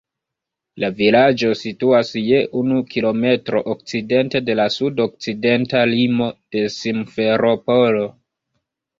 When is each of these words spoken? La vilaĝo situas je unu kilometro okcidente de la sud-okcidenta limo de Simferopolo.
La 0.83 0.87
vilaĝo 0.99 1.49
situas 1.57 2.07
je 2.29 2.37
unu 2.61 2.79
kilometro 2.93 3.61
okcidente 3.73 4.41
de 4.47 4.55
la 4.59 4.65
sud-okcidenta 4.77 5.83
limo 5.91 6.31
de 6.57 6.65
Simferopolo. 6.77 8.07